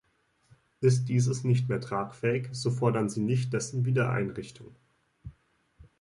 Ist 0.79 1.09
dieses 1.09 1.43
nicht 1.43 1.69
mehr 1.69 1.79
tragfähig, 1.79 2.49
so 2.53 2.71
fordern 2.71 3.07
sie 3.07 3.21
nicht 3.21 3.53
dessen 3.53 3.85
Wiedereinrichtung. 3.85 4.75